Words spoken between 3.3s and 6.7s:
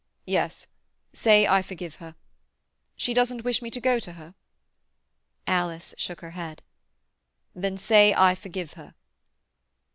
wish me to go to her?" Alice shook her head.